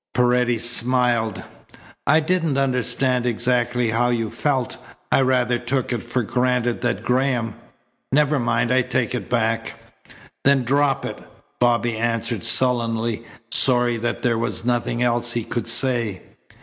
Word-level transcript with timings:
Paredes 0.15 0.67
smiled. 0.67 1.43
"I 2.07 2.21
didn't 2.21 2.57
understand 2.57 3.27
exactly 3.27 3.91
how 3.91 4.09
you 4.09 4.31
felt. 4.31 4.77
I 5.11 5.21
rather 5.21 5.59
took 5.59 5.93
it 5.93 6.01
for 6.01 6.23
granted 6.23 6.81
that 6.81 7.03
Graham 7.03 7.53
Never 8.11 8.39
mind. 8.39 8.71
I 8.71 8.81
take 8.81 9.13
it 9.13 9.29
back." 9.29 9.75
"Then 10.43 10.63
drop 10.63 11.05
it," 11.05 11.19
Bobby 11.59 11.97
answered 11.97 12.43
sullenly, 12.43 13.25
sorry 13.51 13.97
that 13.97 14.23
there 14.23 14.39
was 14.39 14.65
nothing 14.65 15.03
else 15.03 15.33
he 15.33 15.43
could 15.43 15.67
say. 15.67 16.23